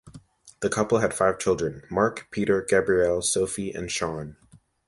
[0.61, 4.35] The couple had five children: Mark, Peter, Gabrielle, Sophie and Sean.